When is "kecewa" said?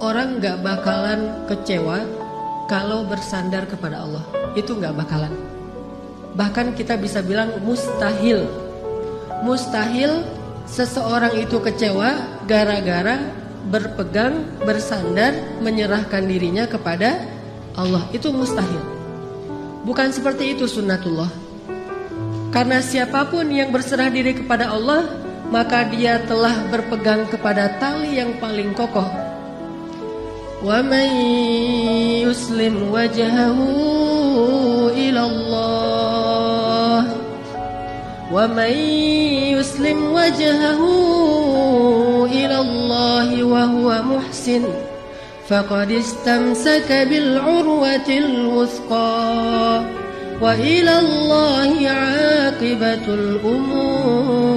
1.46-2.02, 11.60-12.42